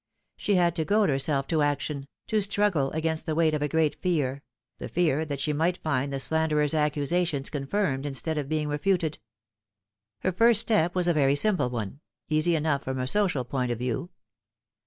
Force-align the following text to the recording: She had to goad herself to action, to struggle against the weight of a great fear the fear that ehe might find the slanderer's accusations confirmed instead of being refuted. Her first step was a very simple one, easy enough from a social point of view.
She 0.35 0.55
had 0.55 0.75
to 0.77 0.83
goad 0.83 1.09
herself 1.09 1.47
to 1.49 1.61
action, 1.61 2.07
to 2.25 2.41
struggle 2.41 2.89
against 2.89 3.27
the 3.27 3.35
weight 3.35 3.53
of 3.53 3.61
a 3.61 3.67
great 3.67 4.01
fear 4.01 4.41
the 4.79 4.87
fear 4.87 5.25
that 5.25 5.37
ehe 5.37 5.55
might 5.55 5.77
find 5.77 6.11
the 6.11 6.19
slanderer's 6.19 6.73
accusations 6.73 7.51
confirmed 7.51 8.07
instead 8.07 8.39
of 8.39 8.49
being 8.49 8.67
refuted. 8.67 9.19
Her 10.21 10.31
first 10.31 10.61
step 10.61 10.95
was 10.95 11.07
a 11.07 11.13
very 11.13 11.35
simple 11.35 11.69
one, 11.69 11.99
easy 12.29 12.55
enough 12.55 12.83
from 12.83 12.97
a 12.97 13.05
social 13.05 13.45
point 13.45 13.69
of 13.71 13.77
view. 13.77 14.09